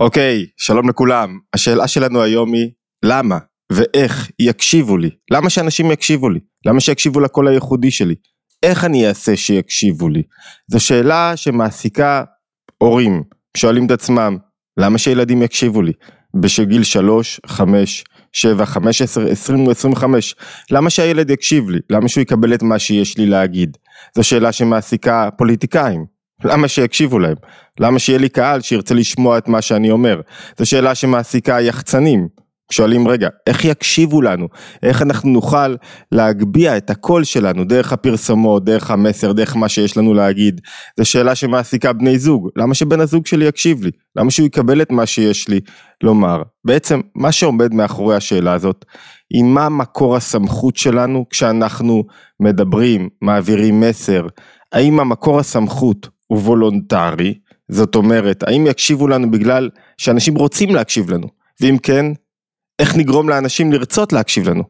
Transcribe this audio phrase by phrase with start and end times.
[0.00, 1.38] אוקיי, שלום לכולם.
[1.54, 2.70] השאלה שלנו היום היא,
[3.04, 3.38] למה
[3.72, 5.10] ואיך יקשיבו לי?
[5.30, 6.40] למה שאנשים יקשיבו לי?
[6.66, 8.14] למה שיקשיבו לקול הייחודי שלי?
[8.62, 10.22] איך אני אעשה שיקשיבו לי?
[10.70, 12.24] זו שאלה שמעסיקה
[12.78, 13.22] הורים,
[13.56, 14.36] שואלים את עצמם,
[14.80, 15.92] למה שילדים יקשיבו לי?
[16.40, 20.34] בשגיל 3, 5, 7, 15, 20 או 25,
[20.70, 21.78] למה שהילד יקשיב לי?
[21.90, 23.76] למה שהוא יקבל את מה שיש לי להגיד?
[24.16, 26.17] זו שאלה שמעסיקה פוליטיקאים.
[26.44, 27.36] למה שיקשיבו להם?
[27.80, 30.20] למה שיהיה לי קהל שירצה לשמוע את מה שאני אומר?
[30.58, 32.28] זו שאלה שמעסיקה יחצנים.
[32.70, 34.48] שואלים רגע, איך יקשיבו לנו?
[34.82, 35.74] איך אנחנו נוכל
[36.12, 40.60] להגביה את הקול שלנו דרך הפרסומות, דרך המסר, דרך מה שיש לנו להגיד?
[40.96, 42.48] זו שאלה שמעסיקה בני זוג.
[42.56, 43.90] למה שבן הזוג שלי יקשיב לי?
[44.16, 45.60] למה שהוא יקבל את מה שיש לי
[46.02, 46.42] לומר?
[46.64, 48.84] בעצם, מה שעומד מאחורי השאלה הזאת,
[49.30, 52.04] היא מה מקור הסמכות שלנו כשאנחנו
[52.40, 54.26] מדברים, מעבירים מסר?
[54.72, 57.34] האם המקור הסמכות הוא וולונטרי,
[57.68, 61.28] זאת אומרת, האם יקשיבו לנו בגלל שאנשים רוצים להקשיב לנו?
[61.60, 62.06] ואם כן,
[62.78, 64.62] איך נגרום לאנשים לרצות להקשיב לנו?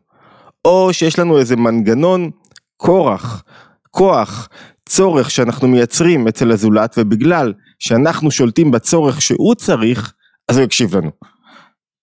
[0.64, 2.30] או שיש לנו איזה מנגנון
[2.76, 3.44] כורח,
[3.90, 4.48] כוח,
[4.88, 10.12] צורך שאנחנו מייצרים אצל הזולת ובגלל שאנחנו שולטים בצורך שהוא צריך,
[10.48, 11.10] אז הוא יקשיב לנו.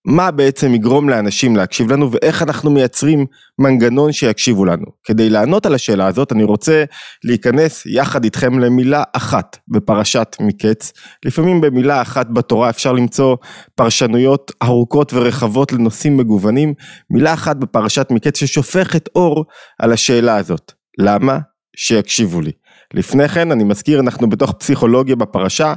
[0.06, 3.26] מה בעצם יגרום לאנשים להקשיב לנו ואיך אנחנו מייצרים
[3.58, 4.86] מנגנון שיקשיבו לנו.
[5.04, 6.84] כדי לענות על השאלה הזאת אני רוצה
[7.24, 10.92] להיכנס יחד איתכם למילה אחת בפרשת מקץ.
[11.24, 13.36] לפעמים במילה אחת בתורה אפשר למצוא
[13.74, 16.74] פרשנויות ארוכות ורחבות לנושאים מגוונים.
[17.10, 19.44] מילה אחת בפרשת מקץ ששופכת אור
[19.78, 20.72] על השאלה הזאת.
[20.98, 21.38] למה?
[21.76, 22.52] שיקשיבו לי.
[22.94, 25.74] לפני כן אני מזכיר אנחנו בתוך פסיכולוגיה בפרשה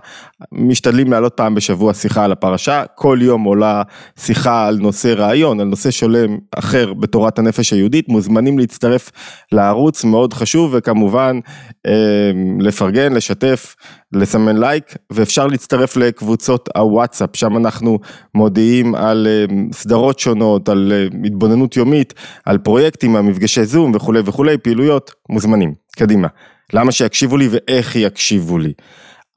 [0.51, 2.83] משתדלים להעלות פעם בשבוע שיחה על הפרשה.
[2.95, 3.81] כל יום עולה
[4.19, 8.09] שיחה על נושא רעיון על נושא שולם אחר בתורת הנפש היהודית.
[8.09, 9.11] מוזמנים להצטרף
[9.51, 11.39] לערוץ מאוד חשוב וכמובן
[11.87, 13.75] אה, לפרגן לשתף
[14.13, 17.35] לסמן לייק ואפשר להצטרף לקבוצות הוואטסאפ.
[17.35, 17.99] שם אנחנו
[18.35, 22.13] מודיעים על אה, סדרות שונות על אה, התבוננות יומית
[22.45, 25.73] על פרויקטים המפגשי זום וכולי וכולי פעילויות מוזמנים.
[25.95, 26.27] קדימה.
[26.73, 28.73] למה שיקשיבו לי ואיך יקשיבו לי.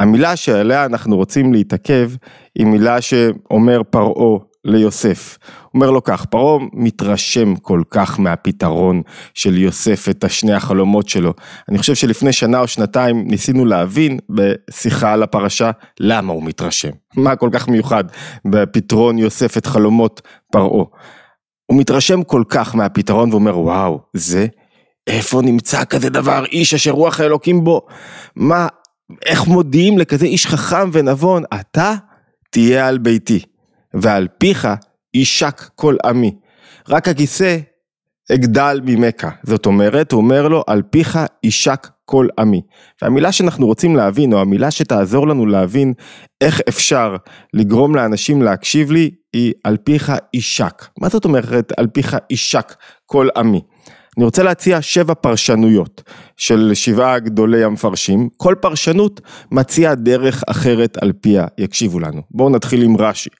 [0.00, 2.10] המילה שעליה אנחנו רוצים להתעכב
[2.58, 5.38] היא מילה שאומר פרעה ליוסף.
[5.74, 9.02] אומר לו כך, פרעה מתרשם כל כך מהפתרון
[9.34, 11.34] של יוסף את השני החלומות שלו.
[11.68, 16.90] אני חושב שלפני שנה או שנתיים ניסינו להבין בשיחה על הפרשה למה הוא מתרשם.
[17.16, 18.04] מה כל כך מיוחד
[18.44, 20.20] בפתרון יוסף את חלומות
[20.52, 20.84] פרעה.
[21.66, 24.46] הוא מתרשם כל כך מהפתרון ואומר וואו זה
[25.06, 27.86] איפה נמצא כזה דבר, איש אשר רוח האלוקים בו?
[28.36, 28.68] מה,
[29.26, 31.42] איך מודיעים לכזה איש חכם ונבון?
[31.60, 31.94] אתה
[32.50, 33.42] תהיה על ביתי,
[33.94, 34.68] ועל פיך
[35.14, 36.34] יישק כל עמי.
[36.88, 37.58] רק הכיסא
[38.32, 39.30] אגדל ממכה.
[39.42, 42.62] זאת אומרת, הוא אומר לו, על פיך יישק כל עמי.
[43.02, 45.92] והמילה שאנחנו רוצים להבין, או המילה שתעזור לנו להבין
[46.40, 47.16] איך אפשר
[47.54, 50.86] לגרום לאנשים להקשיב לי, היא על פיך יישק.
[50.98, 52.74] מה זאת אומרת על פיך יישק
[53.06, 53.60] כל עמי?
[54.16, 56.02] אני רוצה להציע שבע פרשנויות
[56.36, 62.22] של שבעה גדולי המפרשים, כל פרשנות מציעה דרך אחרת על פיה, יקשיבו לנו.
[62.30, 63.30] בואו נתחיל עם רש"י.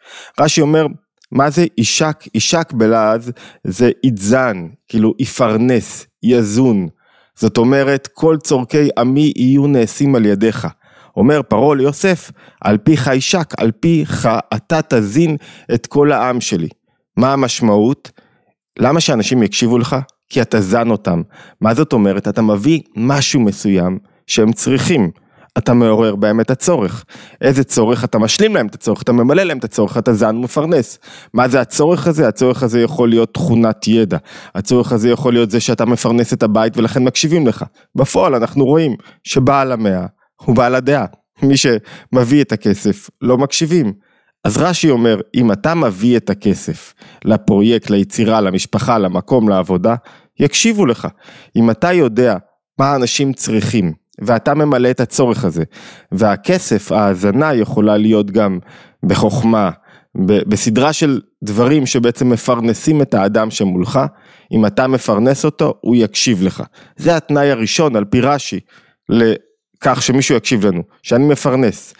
[0.40, 0.86] רש"י אומר,
[1.32, 2.24] מה זה אישק?
[2.34, 3.32] אישק בלעז
[3.64, 6.88] זה יתזן, כאילו יפרנס, יזון.
[7.34, 10.68] זאת אומרת, כל צורכי עמי יהיו נעשים על ידיך.
[11.16, 15.36] אומר פרעה ליוסף, על פיך אישק, על פיך אתה תזין
[15.74, 16.68] את כל העם שלי.
[17.16, 18.10] מה המשמעות?
[18.78, 19.96] למה שאנשים יקשיבו לך?
[20.28, 21.22] כי אתה זן אותם.
[21.60, 22.28] מה זאת אומרת?
[22.28, 25.10] אתה מביא משהו מסוים שהם צריכים.
[25.58, 27.04] אתה מעורר בהם את הצורך.
[27.40, 28.04] איזה צורך?
[28.04, 30.98] אתה משלים להם את הצורך, אתה ממלא להם את הצורך, אתה זן ומפרנס.
[31.34, 32.28] מה זה הצורך הזה?
[32.28, 34.18] הצורך הזה יכול להיות תכונת ידע.
[34.54, 37.64] הצורך הזה יכול להיות זה שאתה מפרנס את הבית ולכן מקשיבים לך.
[37.94, 40.06] בפועל אנחנו רואים שבעל המאה
[40.44, 41.06] הוא בעל הדעה.
[41.42, 43.92] מי שמביא את הכסף לא מקשיבים.
[44.44, 46.94] אז רש"י אומר, אם אתה מביא את הכסף
[47.25, 49.94] לפרויקט, ליצירה, למשפחה, למקום, לעבודה,
[50.41, 51.08] יקשיבו לך.
[51.56, 52.36] אם אתה יודע
[52.78, 55.64] מה האנשים צריכים, ואתה ממלא את הצורך הזה,
[56.12, 58.58] והכסף, ההאזנה יכולה להיות גם
[59.02, 59.70] בחוכמה,
[60.25, 64.00] בסדרה של דברים שבעצם מפרנסים את האדם שמולך,
[64.52, 66.62] אם אתה מפרנס אותו, הוא יקשיב לך.
[66.96, 68.61] זה התנאי הראשון על פי רש"י
[69.08, 71.94] לכך שמישהו יקשיב לנו, שאני מפרנס.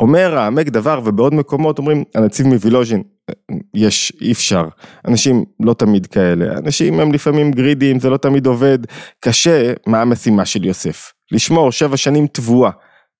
[0.00, 3.02] אומר העמק דבר ובעוד מקומות אומרים הנציב מווילוז'ין
[3.74, 4.64] יש אי אפשר.
[5.08, 6.58] אנשים לא תמיד כאלה.
[6.58, 8.78] אנשים הם לפעמים גרידים זה לא תמיד עובד.
[9.20, 11.12] קשה מה המשימה של יוסף?
[11.32, 12.70] לשמור שבע שנים תבואה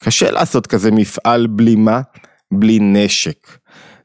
[0.03, 2.01] קשה לעשות כזה מפעל בלי מה?
[2.53, 3.59] בלי נשק.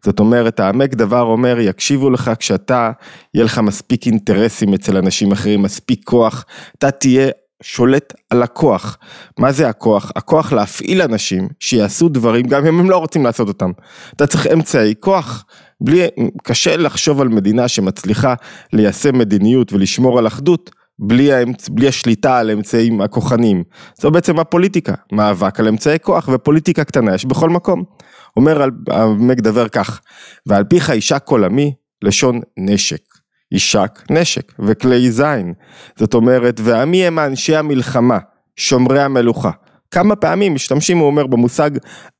[0.06, 2.92] זאת אומרת העמק דבר אומר יקשיבו לך כשאתה
[3.34, 6.46] יהיה לך מספיק אינטרסים אצל אנשים אחרים מספיק כוח
[6.78, 7.30] אתה תהיה
[7.64, 8.98] שולט על הכוח.
[9.40, 10.12] מה זה הכוח?
[10.16, 13.72] הכוח להפעיל אנשים שיעשו דברים גם אם הם לא רוצים לעשות אותם.
[14.16, 15.46] אתה צריך אמצעי כוח.
[15.82, 16.08] בלי,
[16.44, 18.34] קשה לחשוב על מדינה שמצליחה
[18.74, 21.70] ליישם מדיניות ולשמור על אחדות בלי, האמצ...
[21.70, 23.64] בלי השליטה על האמצעים הכוחניים.
[24.02, 27.84] זו בעצם הפוליטיקה, מאבק על אמצעי כוח ופוליטיקה קטנה יש בכל מקום.
[28.38, 30.02] אומר המק דבר כך,
[30.46, 33.09] ועל פיך יישק כל עמי לשון נשק.
[33.52, 35.54] יישק נשק וכלי זין.
[35.96, 38.18] זאת אומרת, ועמי הם אנשי המלחמה,
[38.56, 39.52] שומרי המלוכה.
[39.92, 41.72] כמה פעמים משתמשים, הוא אומר, במושג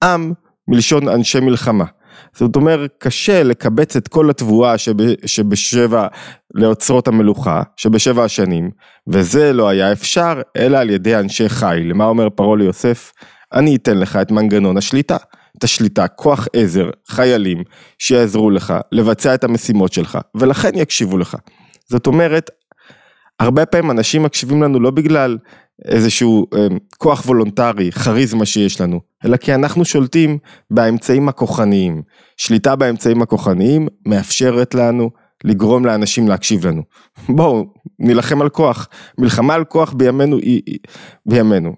[0.04, 0.34] עם
[0.68, 1.86] מלשון אנשי מלחמה.
[2.34, 4.94] זאת אומרת, קשה לקבץ את כל התבואה שב,
[5.26, 6.08] שבשבע
[6.54, 8.70] לאוצרות המלוכה, שבשבע השנים,
[9.08, 11.90] וזה לא היה אפשר, אלא על ידי אנשי חיל.
[11.90, 13.12] למה אומר פרעה ליוסף?
[13.54, 15.18] אני אתן לך את מנגנון השליטה.
[15.60, 17.64] את השליטה, כוח עזר, חיילים,
[18.00, 21.36] שיעזרו לך לבצע את המשימות שלך, ולכן יקשיבו לך.
[21.90, 22.50] זאת אומרת,
[23.40, 25.38] הרבה פעמים אנשים מקשיבים לנו לא בגלל
[25.86, 26.68] איזשהו אה,
[26.98, 30.38] כוח וולונטרי, כריזמה שיש לנו, אלא כי אנחנו שולטים
[30.72, 32.02] באמצעים הכוחניים.
[32.38, 35.10] שליטה באמצעים הכוחניים מאפשרת לנו
[35.44, 36.82] לגרום לאנשים להקשיב לנו.
[37.30, 37.66] בואו,
[38.00, 38.88] נילחם על כוח.
[39.18, 40.62] מלחמה על כוח בימינו היא,
[41.26, 41.74] בימינו.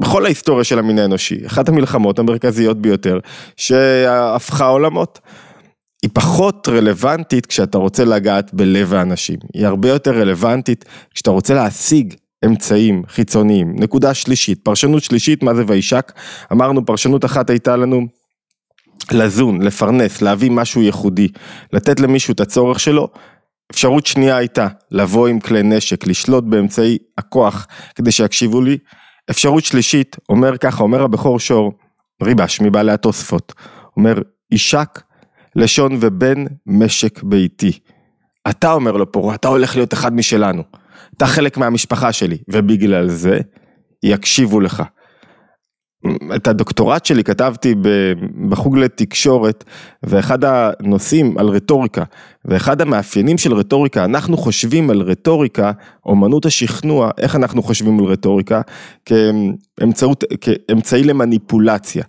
[0.00, 3.18] בכל ההיסטוריה של המין האנושי, אחת המלחמות המרכזיות ביותר
[3.56, 5.18] שהפכה עולמות.
[6.02, 12.14] היא פחות רלוונטית כשאתה רוצה לגעת בלב האנשים, היא הרבה יותר רלוונטית כשאתה רוצה להשיג
[12.44, 13.74] אמצעים חיצוניים.
[13.76, 16.12] נקודה שלישית, פרשנות שלישית, מה זה וישק?
[16.52, 18.06] אמרנו פרשנות אחת הייתה לנו
[19.12, 21.28] לזון, לפרנס, להביא משהו ייחודי,
[21.72, 23.08] לתת למישהו את הצורך שלו.
[23.72, 28.78] אפשרות שנייה הייתה לבוא עם כלי נשק, לשלוט באמצעי הכוח כדי שיקשיבו לי.
[29.30, 31.72] אפשרות שלישית, אומר ככה, אומר הבכור שור,
[32.22, 33.52] ריבש מבעלי התוספות,
[33.96, 34.14] אומר,
[34.50, 35.00] יישק
[35.56, 37.78] לשון ובן משק ביתי.
[38.50, 40.62] אתה אומר לו פה, אתה הולך להיות אחד משלנו.
[41.16, 43.38] אתה חלק מהמשפחה שלי, ובגלל זה
[44.02, 44.82] יקשיבו לך.
[46.36, 47.74] את הדוקטורט שלי כתבתי
[48.48, 49.64] בחוג לתקשורת,
[50.02, 52.04] ואחד הנושאים על רטוריקה,
[52.44, 55.72] ואחד המאפיינים של רטוריקה, אנחנו חושבים על רטוריקה,
[56.06, 58.60] אומנות השכנוע, איך אנחנו חושבים על רטוריקה?
[59.04, 62.04] כאמצעות, כאמצעי למניפולציה.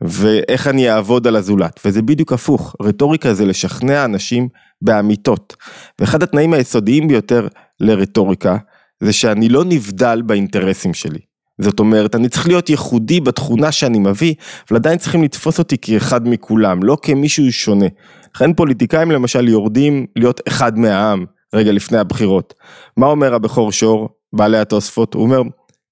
[0.00, 4.48] ואיך אני אעבוד על הזולת, וזה בדיוק הפוך, רטוריקה זה לשכנע אנשים
[4.82, 5.56] באמיתות.
[6.00, 7.48] ואחד התנאים היסודיים ביותר
[7.80, 8.56] לרטוריקה,
[9.00, 11.35] זה שאני לא נבדל באינטרסים שלי.
[11.60, 14.34] זאת אומרת, אני צריך להיות ייחודי בתכונה שאני מביא,
[14.70, 17.86] אבל עדיין צריכים לתפוס אותי כאחד מכולם, לא כמישהו שונה.
[18.34, 21.24] לכן פוליטיקאים למשל יורדים להיות אחד מהעם,
[21.54, 22.54] רגע לפני הבחירות.
[22.96, 25.14] מה אומר הבכור שור, בעלי התוספות?
[25.14, 25.42] הוא אומר,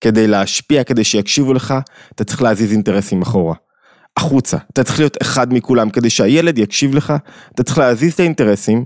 [0.01, 1.75] כדי להשפיע, כדי שיקשיבו לך,
[2.15, 3.55] אתה צריך להזיז אינטרסים אחורה.
[4.17, 7.13] החוצה, אתה צריך להיות אחד מכולם, כדי שהילד יקשיב לך,
[7.55, 8.85] אתה צריך להזיז את האינטרסים,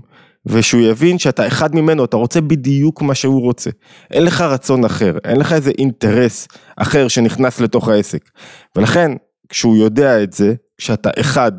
[0.49, 3.69] ושהוא יבין שאתה אחד ממנו, אתה רוצה בדיוק מה שהוא רוצה.
[4.11, 6.47] אין לך רצון אחר, אין לך איזה אינטרס
[6.77, 8.29] אחר שנכנס לתוך העסק.
[8.75, 9.11] ולכן,
[9.49, 11.51] כשהוא יודע את זה, כשאתה אחד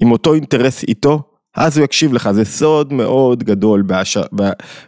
[0.00, 1.22] עם אותו אינטרס איתו,
[1.56, 4.18] אז הוא יקשיב לך, זה סוד מאוד גדול בהש...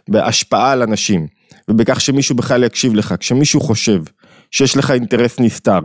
[0.09, 1.27] בהשפעה על אנשים,
[1.69, 4.01] ובכך שמישהו בכלל יקשיב לך, כשמישהו חושב
[4.51, 5.79] שיש לך אינטרס נסתר,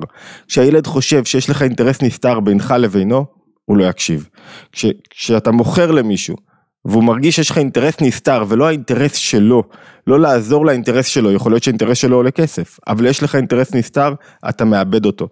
[0.48, 3.26] כשהילד חושב שיש לך אינטרס נסתר בינך לבינו,
[3.64, 4.28] הוא לא יקשיב.
[4.72, 4.86] כש...
[5.10, 6.36] כשאתה מוכר למישהו,
[6.84, 9.62] והוא מרגיש שיש לך אינטרס נסתר ולא האינטרס שלו,
[10.06, 14.14] לא לעזור לאינטרס שלו, יכול להיות שהאינטרס שלו עולה כסף, אבל יש לך אינטרס נסתר,
[14.48, 15.28] אתה מאבד אותו.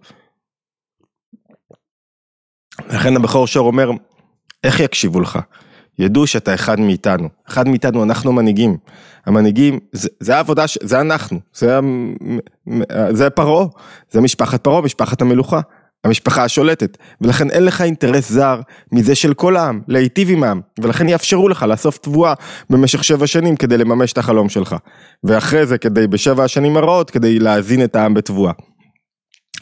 [2.91, 3.91] לכן הבכור שור אומר,
[4.65, 5.39] איך יקשיבו לך?
[5.99, 8.77] ידעו שאתה אחד מאיתנו, אחד מאיתנו אנחנו מנהיגים,
[9.27, 11.79] המנהיגים זה, זה העבודה, זה אנחנו, זה,
[13.11, 13.67] זה פרעה,
[14.11, 15.61] זה משפחת פרעה, משפחת המלוכה.
[16.05, 18.61] המשפחה השולטת, ולכן אין לך אינטרס זר
[18.93, 22.35] מזה של כל העם, להיטיב עם העם, ולכן יאפשרו לך לאסוף תבואה
[22.71, 24.77] במשך שבע שנים כדי לממש את החלום שלך,
[25.25, 28.53] ואחרי זה כדי בשבע השנים הרעות כדי להזין את העם בתבואה.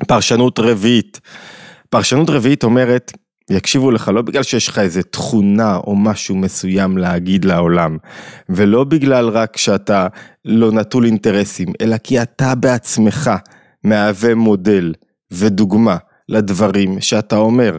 [0.09, 1.21] פרשנות רביעית,
[1.91, 3.13] פרשנות רביעית אומרת,
[3.51, 7.97] יקשיבו לך לא בגלל שיש לך איזה תכונה או משהו מסוים להגיד לעולם,
[8.49, 10.07] ולא בגלל רק שאתה
[10.45, 13.31] לא נטול אינטרסים, אלא כי אתה בעצמך
[13.85, 14.95] מהווה מודל
[15.31, 15.97] ודוגמה
[16.29, 17.77] לדברים שאתה אומר.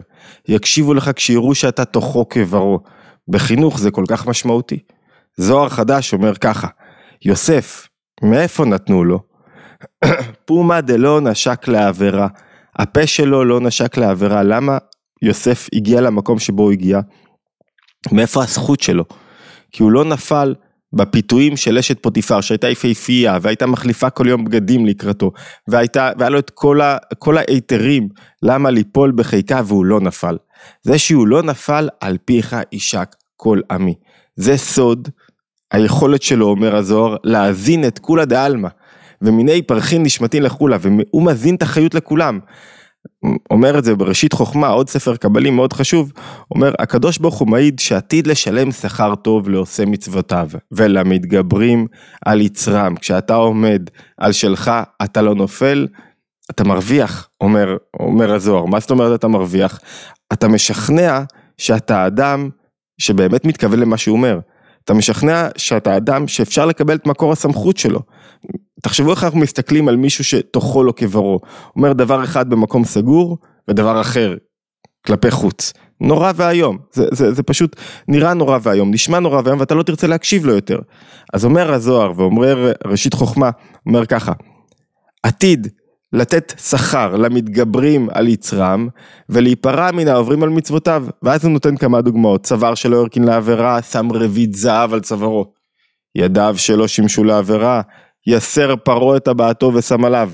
[0.48, 2.80] יקשיבו לך כשיראו שאתה תוכו כברו.
[3.28, 4.78] בחינוך זה כל כך משמעותי.
[5.36, 6.68] זוהר חדש אומר ככה,
[7.24, 7.88] יוסף,
[8.22, 9.20] מאיפה נתנו לו?
[10.46, 12.28] פומה דלא נשק לעבירה.
[12.76, 14.42] הפה שלו לא נשק לעבירה.
[14.42, 14.78] למה
[15.22, 17.00] יוסף הגיע למקום שבו הוא הגיע?
[18.12, 19.04] מאיפה הזכות שלו?
[19.72, 20.54] כי הוא לא נפל
[20.92, 25.32] בפיתויים של אשת פוטיפר שהייתה יפהפייה והייתה מחליפה כל יום בגדים לקראתו
[25.68, 26.80] והייתה, והיה לו את כל,
[27.18, 28.08] כל ההיתרים
[28.42, 30.36] למה ליפול בחיקה והוא לא נפל.
[30.82, 33.94] זה שהוא לא נפל על פיך יישק כל עמי.
[34.36, 35.08] זה סוד
[35.72, 38.68] היכולת שלו אומר הזוהר להזין את כולה דעלמא
[39.22, 42.38] ומיני פרחין נשמתי לכולה, והוא מזין את החיות לכולם.
[43.50, 46.12] אומר את זה בראשית חוכמה, עוד ספר קבלי מאוד חשוב,
[46.50, 51.86] אומר הקדוש ברוך הוא מעיד שעתיד לשלם שכר טוב לעושה מצוותיו ולמתגברים
[52.26, 54.70] על יצרם, כשאתה עומד על שלך
[55.04, 55.86] אתה לא נופל,
[56.50, 59.80] אתה מרוויח, אומר, אומר הזוהר, מה זאת אומרת אתה מרוויח?
[60.32, 61.22] אתה משכנע
[61.58, 62.48] שאתה אדם
[62.98, 64.40] שבאמת מתכוון למה שהוא אומר,
[64.84, 68.00] אתה משכנע שאתה אדם שאפשר לקבל את מקור הסמכות שלו.
[68.82, 71.40] תחשבו איך אנחנו מסתכלים על מישהו שתוכו לא כברו,
[71.76, 74.34] אומר דבר אחד במקום סגור ודבר אחר
[75.06, 75.72] כלפי חוץ.
[76.00, 77.76] נורא ואיום, זה, זה, זה פשוט
[78.08, 80.78] נראה נורא ואיום, נשמע נורא ואיום ואתה לא תרצה להקשיב לו יותר.
[81.32, 83.50] אז אומר הזוהר ואומר ראשית חוכמה,
[83.86, 84.32] אומר ככה,
[85.22, 85.68] עתיד
[86.12, 88.88] לתת שכר למתגברים על יצרם
[89.28, 91.06] ולהיפרע מן העוברים על מצוותיו.
[91.22, 92.42] ואז הוא נותן כמה דוגמאות.
[92.46, 95.52] צוואר שלא הרכין לעבירה שם רבית זהב על צווארו.
[96.14, 97.82] ידיו שלא שימשו לעבירה
[98.28, 100.30] יסר פרעה את טבעתו ושם עליו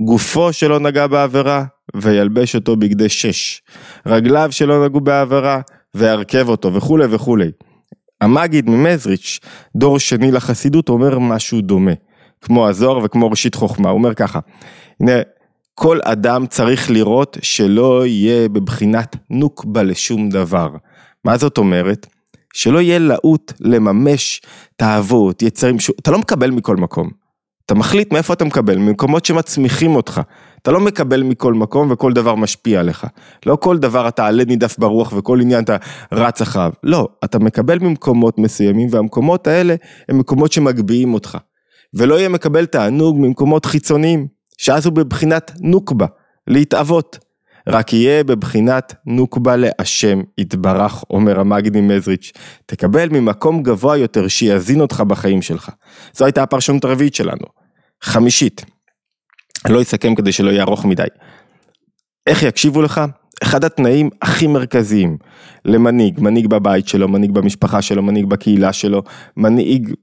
[0.00, 1.64] גופו שלא נגע בעבירה
[1.96, 3.62] וילבש אותו בגדי שש
[4.06, 5.60] רגליו שלא נגעו בעבירה
[5.94, 7.50] וירכב אותו וכולי וכולי
[8.20, 9.40] המגיד ממזריץ'
[9.76, 11.92] דור שני לחסידות אומר משהו דומה
[12.40, 14.40] כמו הזוהר וכמו ראשית חוכמה הוא אומר ככה
[15.00, 15.12] הנה,
[15.74, 20.70] כל אדם צריך לראות שלא יהיה בבחינת נוקבה לשום דבר.
[21.24, 22.06] מה זאת אומרת?
[22.54, 24.40] שלא יהיה להוט לממש
[24.76, 25.90] תאוות, יצרים, ש...
[25.90, 27.25] אתה לא מקבל מכל מקום.
[27.66, 30.20] אתה מחליט מאיפה אתה מקבל, ממקומות שמצמיחים אותך.
[30.62, 33.06] אתה לא מקבל מכל מקום וכל דבר משפיע עליך.
[33.46, 35.76] לא כל דבר אתה עלה נידף ברוח וכל עניין אתה
[36.12, 36.72] רץ אחריו.
[36.82, 39.74] לא, אתה מקבל ממקומות מסוימים והמקומות האלה
[40.08, 41.38] הם מקומות שמגביהים אותך.
[41.94, 44.36] ולא יהיה מקבל תענוג ממקומות חיצוניים.
[44.58, 46.06] שאז הוא בבחינת נוקבה,
[46.46, 47.18] להתאבות.
[47.68, 52.32] רק יהיה בבחינת נוקבה להשם יתברך, אומר המגדי מזריץ',
[52.66, 55.70] תקבל ממקום גבוה יותר שיזין אותך בחיים שלך.
[56.12, 57.46] זו הייתה הפרשנות הרביעית שלנו.
[58.02, 58.64] חמישית,
[59.64, 61.06] אני לא אסכם כדי שלא יהיה ארוך מדי.
[62.26, 63.00] איך יקשיבו לך?
[63.42, 65.16] אחד התנאים הכי מרכזיים
[65.64, 69.02] למנהיג, מנהיג בבית שלו, מנהיג במשפחה שלו, מנהיג בקהילה שלו,
[69.36, 69.94] מנהיג,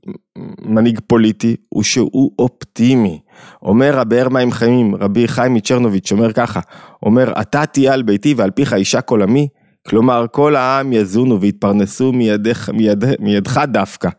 [0.62, 3.20] מנהיג פוליטי, הוא שהוא אופטימי.
[3.62, 6.60] אומר הבאר מים חיים, רבי חיים מצ'רנוביץ', אומר ככה,
[7.04, 9.48] אומר, אתה תהיה על ביתי ועל פיך אישה כל עמי,
[9.88, 14.10] כלומר כל העם יזונו ויתפרנסו מידך, מיד, מידך דווקא,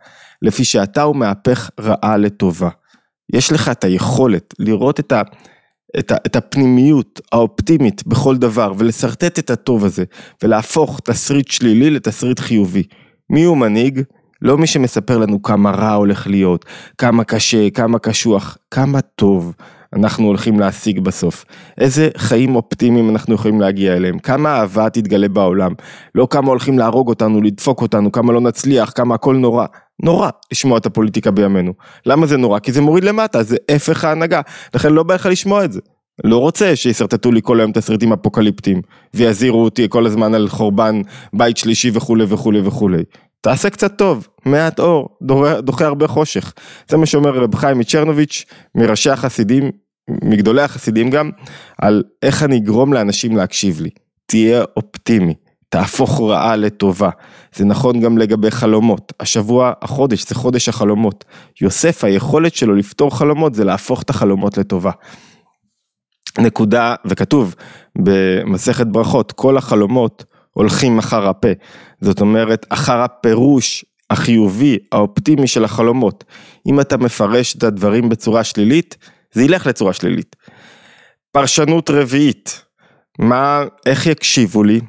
[0.42, 2.68] לפי שאתה הוא מהפך רעה לטובה.
[3.33, 5.23] יש לך את היכולת לראות את ה...
[5.99, 10.05] את, ה, את הפנימיות האופטימית בכל דבר ולשרטט את הטוב הזה
[10.43, 12.83] ולהפוך תסריט שלילי לתסריט חיובי.
[13.31, 14.03] מי הוא מנהיג?
[14.43, 16.65] לא מי שמספר לנו כמה רע הולך להיות,
[16.99, 19.55] כמה קשה, כמה קשוח, כמה טוב
[19.95, 21.45] אנחנו הולכים להשיג בסוף.
[21.79, 25.73] איזה חיים אופטימיים אנחנו יכולים להגיע אליהם, כמה אהבה תתגלה בעולם,
[26.15, 29.67] לא כמה הולכים להרוג אותנו, לדפוק אותנו, כמה לא נצליח, כמה הכל נורא.
[30.03, 31.73] נורא לשמוע את הפוליטיקה בימינו.
[32.07, 32.59] למה זה נורא?
[32.59, 34.41] כי זה מוריד למטה, זה הפך ההנהגה.
[34.75, 35.81] לכן לא בא לך לשמוע את זה.
[36.25, 38.83] לא רוצה שישרטטו לי כל היום תסריטים אפוקליפטיים
[39.15, 41.01] ויזהירו אותי כל הזמן על חורבן
[41.33, 43.03] בית שלישי וכולי וכולי וכולי.
[43.41, 45.09] תעשה קצת טוב, מעט אור,
[45.59, 46.53] דוחה הרבה חושך.
[46.89, 49.71] זה מה שאומר רב חיים מצ'רנוביץ', מראשי החסידים,
[50.08, 51.30] מגדולי החסידים גם,
[51.78, 53.90] על איך אני אגרום לאנשים להקשיב לי.
[54.26, 55.34] תהיה אופטימי.
[55.68, 57.11] תהפוך רעה לטובה.
[57.54, 59.12] זה נכון גם לגבי חלומות.
[59.20, 61.25] השבוע, החודש, זה חודש החלומות.
[61.61, 64.90] יוסף, היכולת שלו לפתור חלומות זה להפוך את החלומות לטובה.
[66.38, 67.54] נקודה, וכתוב
[67.99, 71.49] במסכת ברכות, כל החלומות הולכים אחר הפה.
[72.00, 76.25] זאת אומרת, אחר הפירוש החיובי, האופטימי של החלומות.
[76.66, 78.96] אם אתה מפרש את הדברים בצורה שלילית,
[79.35, 80.37] זה ילך לצורה שלילית.
[81.33, 82.64] פרשנות רביעית,
[83.19, 84.81] מה, איך יקשיבו לי?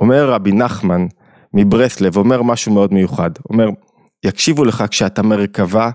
[0.00, 1.06] אומר רבי נחמן
[1.54, 3.68] מברסלב, אומר משהו מאוד מיוחד, אומר,
[4.24, 5.90] יקשיבו לך כשאתה מרכבה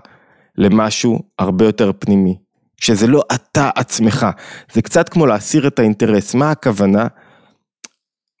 [0.58, 2.38] למשהו הרבה יותר פנימי,
[2.76, 4.26] כשזה לא אתה עצמך,
[4.72, 7.06] זה קצת כמו להסיר את האינטרס, מה הכוונה?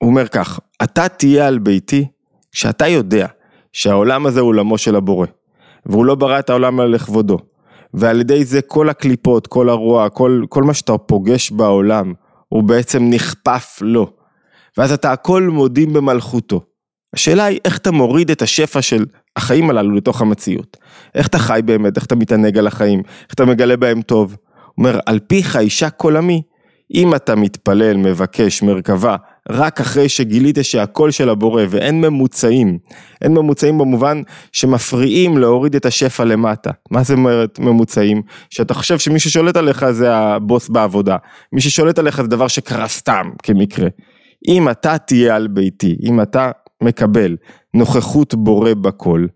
[0.02, 2.06] הוא אומר כך, אתה תהיה על ביתי
[2.52, 3.26] כשאתה יודע
[3.72, 5.26] שהעולם הזה הוא עולמו של הבורא,
[5.86, 7.38] והוא לא ברא את העולם הזה לכבודו,
[7.94, 12.12] ועל ידי זה כל הקליפות, כל הרוע, כל, כל מה שאתה פוגש בעולם,
[12.48, 14.10] הוא בעצם נכפף לו.
[14.76, 16.60] ואז אתה הכל מודים במלכותו.
[17.14, 19.04] השאלה היא איך אתה מוריד את השפע של
[19.36, 20.76] החיים הללו לתוך המציאות.
[21.14, 24.30] איך אתה חי באמת, איך אתה מתענג על החיים, איך אתה מגלה בהם טוב.
[24.30, 26.42] הוא אומר, על פיך אישה כל עמי.
[26.94, 29.16] אם אתה מתפלל, מבקש, מרכבה,
[29.50, 32.78] רק אחרי שגילית שהקול של הבורא ואין ממוצעים,
[33.22, 36.70] אין ממוצעים במובן שמפריעים להוריד את השפע למטה.
[36.90, 38.22] מה זה אומרת ממוצעים?
[38.50, 41.16] שאתה חושב שמי ששולט עליך זה הבוס בעבודה,
[41.52, 43.88] מי ששולט עליך זה דבר שקרה סתם כמקרה.
[44.48, 46.50] אם אתה תהיה על ביתי, אם אתה
[46.82, 47.36] מקבל
[47.74, 49.26] נוכחות בורא בכל,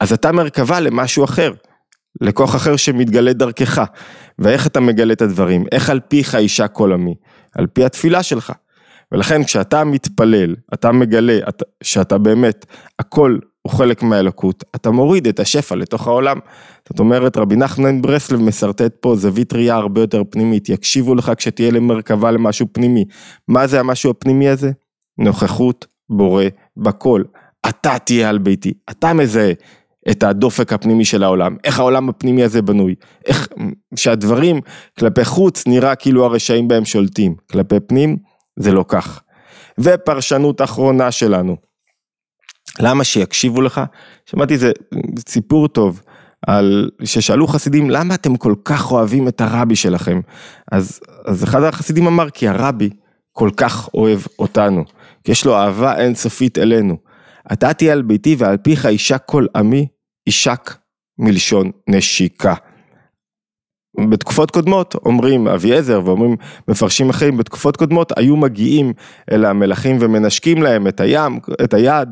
[0.00, 1.52] אז אתה מרכבה למשהו אחר,
[2.20, 3.84] לכוח אחר שמתגלה דרכך.
[4.38, 7.14] ואיך אתה מגלה את הדברים, איך על פיך אישה כל עמי,
[7.54, 8.52] על פי התפילה שלך.
[9.12, 12.66] ולכן כשאתה מתפלל, אתה מגלה אתה, שאתה באמת,
[12.98, 16.38] הכל הוא חלק מהאלוקות, אתה מוריד את השפע לתוך העולם.
[16.88, 21.70] זאת אומרת, רבי נחמן ברסלב משרטט פה זווית ראייה הרבה יותר פנימית, יקשיבו לך כשתהיה
[21.70, 23.04] למרכבה למשהו פנימי.
[23.48, 24.70] מה זה המשהו הפנימי הזה?
[25.18, 26.44] נוכחות בורא
[26.76, 27.22] בכל.
[27.68, 29.52] אתה תהיה על ביתי, אתה מזהה
[30.10, 32.94] את הדופק הפנימי של העולם, איך העולם הפנימי הזה בנוי,
[33.26, 33.48] איך
[33.96, 34.60] שהדברים
[34.98, 38.16] כלפי חוץ נראה כאילו הרשעים בהם שולטים, כלפי פנים
[38.58, 39.22] זה לא כך.
[39.78, 41.56] ופרשנות אחרונה שלנו,
[42.80, 43.80] למה שיקשיבו לך?
[44.26, 44.72] שמעתי איזה
[45.28, 46.02] סיפור טוב,
[46.46, 50.20] על ששאלו חסידים למה אתם כל כך אוהבים את הרבי שלכם,
[50.72, 52.90] אז, אז אחד החסידים אמר כי הרבי
[53.32, 54.84] כל כך אוהב אותנו,
[55.24, 56.96] כי יש לו אהבה אינסופית אלינו.
[57.52, 59.86] אתה תהיה על ביתי ועל פיך אישה כל עמי,
[60.26, 60.76] יישק
[61.18, 62.54] מלשון נשיקה.
[64.10, 66.36] בתקופות קודמות אומרים אביעזר ואומרים
[66.68, 68.92] מפרשים אחרים בתקופות קודמות היו מגיעים
[69.32, 72.08] אל המלכים ומנשקים להם את הים, את היד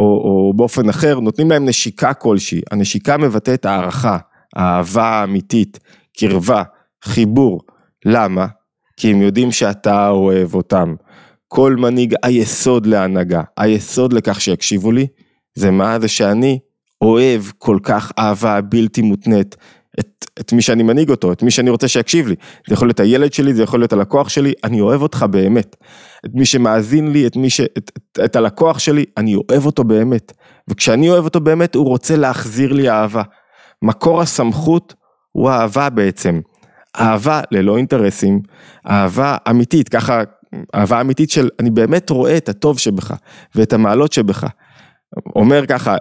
[0.00, 4.18] או, או באופן אחר נותנים להם נשיקה כלשהי, הנשיקה מבטאת הערכה,
[4.56, 5.78] האהבה האמיתית,
[6.18, 6.62] קרבה,
[7.04, 7.60] חיבור,
[8.04, 8.46] למה?
[8.96, 10.94] כי הם יודעים שאתה אוהב אותם.
[11.48, 15.06] כל מנהיג היסוד להנהגה, היסוד לכך שיקשיבו לי,
[15.54, 16.00] זה מה?
[16.00, 16.58] זה שאני
[17.02, 19.56] אוהב כל כך אהבה בלתי מותנית
[20.00, 22.34] את, את מי שאני מנהיג אותו, את מי שאני רוצה שיקשיב לי.
[22.68, 25.76] זה יכול להיות הילד שלי, זה יכול להיות הלקוח שלי, אני אוהב אותך באמת.
[26.26, 29.84] את מי שמאזין לי, את, מי ש, את, את, את הלקוח שלי, אני אוהב אותו
[29.84, 30.32] באמת.
[30.70, 33.22] וכשאני אוהב אותו באמת, הוא רוצה להחזיר לי אהבה.
[33.82, 34.94] מקור הסמכות
[35.32, 36.40] הוא אהבה בעצם.
[36.96, 38.40] אהבה ללא אינטרסים,
[38.90, 40.22] אהבה אמיתית, ככה,
[40.74, 43.14] אהבה אמיתית של אני באמת רואה את הטוב שבך
[43.54, 44.46] ואת המעלות שבך.
[45.36, 45.96] אומר ככה,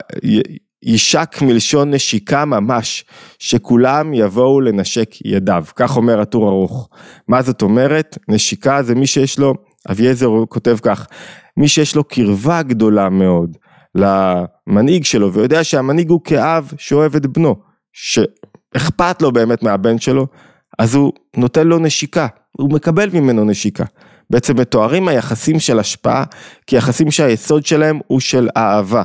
[0.84, 3.06] יישק מלשון נשיקה ממש,
[3.40, 6.90] שכולם יבואו לנשק ידיו, כך אומר הטור ארוך.
[7.28, 8.18] מה זאת אומרת?
[8.28, 9.54] נשיקה זה מי שיש לו,
[9.92, 11.08] אביעזר כותב כך,
[11.58, 13.58] מי שיש לו קרבה גדולה מאוד
[13.96, 17.56] למנהיג שלו, ויודע שהמנהיג הוא כאב שאוהב את בנו,
[17.94, 20.28] שאכפת לו באמת מהבן שלו,
[20.80, 23.84] אז הוא נותן לו נשיקה, הוא מקבל ממנו נשיקה.
[24.30, 26.24] בעצם מתוארים היחסים של השפעה
[26.68, 29.04] כיחסים שהיסוד שלהם הוא של אהבה.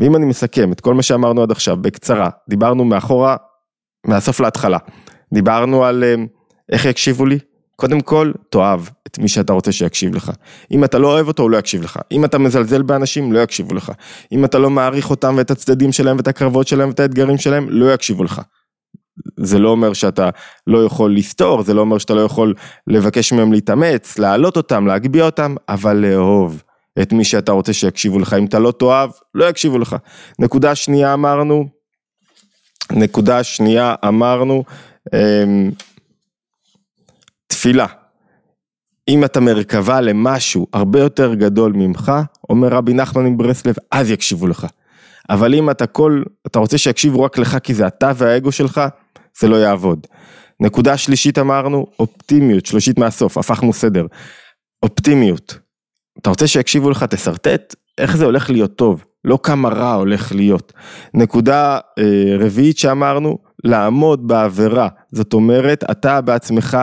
[0.00, 3.36] ואם אני מסכם את כל מה שאמרנו עד עכשיו בקצרה, דיברנו מאחורה,
[4.06, 4.78] מהסוף להתחלה,
[5.34, 6.14] דיברנו על אה,
[6.72, 7.38] איך יקשיבו לי,
[7.76, 10.32] קודם כל תאהב את מי שאתה רוצה שיקשיב לך.
[10.70, 11.98] אם אתה לא אוהב אותו הוא לא יקשיב לך.
[12.12, 13.92] אם אתה מזלזל באנשים לא יקשיבו לך.
[14.32, 17.94] אם אתה לא מעריך אותם ואת הצדדים שלהם ואת הקרבות שלהם ואת האתגרים שלהם לא
[17.94, 18.42] יקשיבו לך.
[19.36, 20.30] זה לא אומר שאתה
[20.66, 22.54] לא יכול לסתור, זה לא אומר שאתה לא יכול
[22.86, 26.62] לבקש מהם להתאמץ, להעלות אותם, להגביה אותם, אבל לאהוב
[27.02, 28.32] את מי שאתה רוצה שיקשיבו לך.
[28.38, 29.96] אם אתה לא תאהב, לא יקשיבו לך.
[30.38, 31.68] נקודה שנייה אמרנו,
[32.92, 34.64] נקודה שנייה אמרנו,
[35.14, 35.70] אמ,
[37.46, 37.86] תפילה.
[39.08, 42.12] אם אתה מרכבה למשהו הרבה יותר גדול ממך,
[42.48, 44.66] אומר רבי נחמן מברסלב, אז יקשיבו לך.
[45.30, 48.80] אבל אם אתה כל, אתה רוצה שיקשיבו רק לך כי זה אתה והאגו שלך,
[49.40, 50.06] זה לא יעבוד.
[50.60, 54.06] נקודה שלישית אמרנו, אופטימיות, שלישית מהסוף, הפכנו סדר.
[54.82, 55.63] אופטימיות.
[56.18, 60.72] אתה רוצה שיקשיבו לך, תשרטט איך זה הולך להיות טוב, לא כמה רע הולך להיות.
[61.14, 66.78] נקודה אה, רביעית שאמרנו, לעמוד בעבירה, זאת אומרת, אתה בעצמך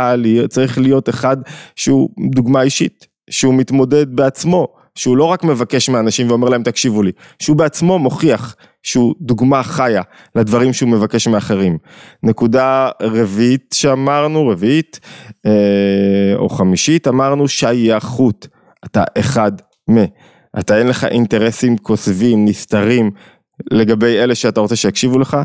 [0.49, 1.37] צריך להיות אחד
[1.75, 7.11] שהוא דוגמה אישית, שהוא מתמודד בעצמו, שהוא לא רק מבקש מאנשים ואומר להם תקשיבו לי,
[7.39, 10.01] שהוא בעצמו מוכיח שהוא דוגמה חיה
[10.35, 11.77] לדברים שהוא מבקש מאחרים.
[12.23, 14.99] נקודה רביעית שאמרנו, רביעית
[15.45, 18.47] אה, או חמישית, אמרנו שייכות,
[18.85, 19.51] אתה אחד
[19.89, 19.95] מ...
[20.59, 23.11] אתה אין לך אינטרסים כוסבים, נסתרים,
[23.71, 25.37] לגבי אלה שאתה רוצה שיקשיבו לך.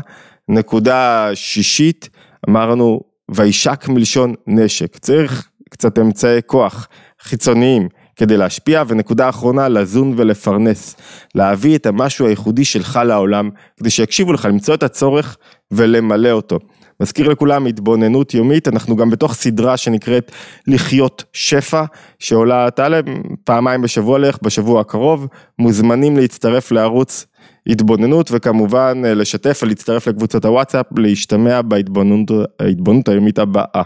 [0.49, 2.09] נקודה שישית,
[2.49, 6.87] אמרנו, וישק מלשון נשק, צריך קצת אמצעי כוח
[7.21, 10.95] חיצוניים כדי להשפיע, ונקודה אחרונה, לזון ולפרנס,
[11.35, 15.37] להביא את המשהו הייחודי שלך לעולם, כדי שיקשיבו לך, למצוא את הצורך
[15.71, 16.59] ולמלא אותו.
[16.99, 20.31] מזכיר לכולם התבוננות יומית, אנחנו גם בתוך סדרה שנקראת
[20.67, 21.83] לחיות שפע,
[22.19, 22.99] שעולה תעלה
[23.43, 25.27] פעמיים בשבוע לך, בשבוע הקרוב,
[25.59, 27.25] מוזמנים להצטרף לערוץ
[27.67, 33.83] התבוננות וכמובן לשתף ולהצטרף לקבוצות הוואטסאפ, להשתמע בהתבוננות היומית הבאה.